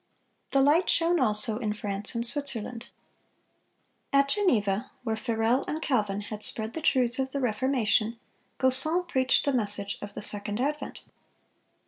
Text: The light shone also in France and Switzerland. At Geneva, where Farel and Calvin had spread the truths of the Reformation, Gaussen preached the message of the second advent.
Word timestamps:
The 0.49 0.63
light 0.63 0.89
shone 0.89 1.19
also 1.19 1.59
in 1.59 1.73
France 1.73 2.15
and 2.15 2.25
Switzerland. 2.25 2.87
At 4.11 4.29
Geneva, 4.29 4.89
where 5.03 5.15
Farel 5.15 5.63
and 5.67 5.79
Calvin 5.79 6.21
had 6.21 6.41
spread 6.41 6.73
the 6.73 6.81
truths 6.81 7.19
of 7.19 7.31
the 7.33 7.39
Reformation, 7.39 8.17
Gaussen 8.57 9.07
preached 9.07 9.45
the 9.45 9.53
message 9.53 9.99
of 10.01 10.15
the 10.15 10.23
second 10.23 10.59
advent. 10.59 11.03